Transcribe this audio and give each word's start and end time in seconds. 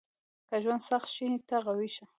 •که 0.49 0.55
ژوند 0.63 0.81
سخت 0.89 1.09
شي، 1.15 1.25
ته 1.47 1.57
قوي 1.65 1.89
شه. 1.95 2.05